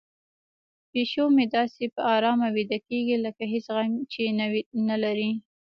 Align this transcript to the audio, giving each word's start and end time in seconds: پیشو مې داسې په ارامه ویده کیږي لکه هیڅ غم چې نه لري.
پیشو 0.91 1.25
مې 1.35 1.45
داسې 1.55 1.83
په 1.95 2.01
ارامه 2.15 2.47
ویده 2.55 2.77
کیږي 2.87 3.15
لکه 3.25 3.43
هیڅ 3.53 3.65
غم 3.75 3.91
چې 4.13 4.21
نه 4.89 4.97
لري. 5.03 5.31